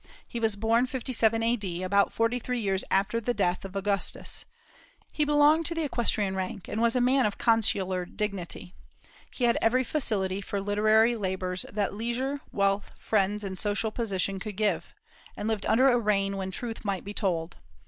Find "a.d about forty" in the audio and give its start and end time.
1.43-2.39